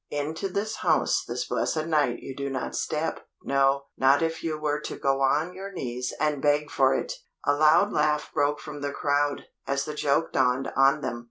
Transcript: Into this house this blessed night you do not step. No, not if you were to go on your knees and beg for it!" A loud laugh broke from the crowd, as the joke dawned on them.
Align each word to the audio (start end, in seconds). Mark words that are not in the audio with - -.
Into 0.09 0.49
this 0.49 0.77
house 0.77 1.23
this 1.27 1.47
blessed 1.47 1.85
night 1.85 2.23
you 2.23 2.35
do 2.35 2.49
not 2.49 2.75
step. 2.75 3.27
No, 3.43 3.83
not 3.95 4.23
if 4.23 4.43
you 4.43 4.57
were 4.57 4.79
to 4.79 4.97
go 4.97 5.21
on 5.21 5.53
your 5.53 5.71
knees 5.71 6.11
and 6.19 6.41
beg 6.41 6.71
for 6.71 6.95
it!" 6.95 7.13
A 7.45 7.53
loud 7.53 7.93
laugh 7.93 8.31
broke 8.33 8.59
from 8.59 8.81
the 8.81 8.91
crowd, 8.93 9.41
as 9.67 9.85
the 9.85 9.93
joke 9.93 10.33
dawned 10.33 10.71
on 10.75 11.01
them. 11.01 11.19